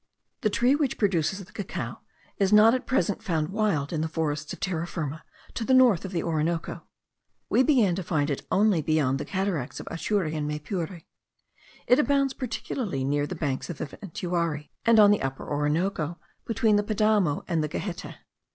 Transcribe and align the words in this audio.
The 0.41 0.49
tree 0.49 0.73
which 0.73 0.97
produces 0.97 1.45
the 1.45 1.51
cacao 1.51 2.01
is 2.39 2.51
not 2.51 2.73
at 2.73 2.87
present 2.87 3.21
found 3.21 3.49
wild 3.49 3.93
in 3.93 4.01
the 4.01 4.07
forests 4.07 4.51
of 4.51 4.59
Terra 4.59 4.87
Firma 4.87 5.23
to 5.53 5.63
the 5.63 5.75
north 5.75 6.05
of 6.05 6.11
the 6.11 6.23
Orinoco; 6.23 6.81
we 7.49 7.61
began 7.61 7.93
to 7.93 8.01
find 8.01 8.31
it 8.31 8.43
only 8.49 8.81
beyond 8.81 9.19
the 9.19 9.25
cataracts 9.25 9.79
of 9.79 9.85
Ature 9.91 10.35
and 10.35 10.47
Maypure. 10.49 11.03
It 11.85 11.99
abounds 11.99 12.33
particularly 12.33 13.03
near 13.03 13.27
the 13.27 13.35
banks 13.35 13.69
of 13.69 13.77
the 13.77 13.85
Ventuari, 13.85 14.71
and 14.87 14.99
on 14.99 15.11
the 15.11 15.21
Upper 15.21 15.47
Orinoco, 15.47 16.17
between 16.47 16.77
the 16.77 16.83
Padamo 16.83 17.43
and 17.47 17.63
the 17.63 17.67
Gehette. 17.69 18.15